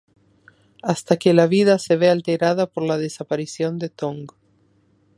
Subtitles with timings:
[0.81, 4.25] Hasta que la vida se ve alterada por la desaparición de Tong.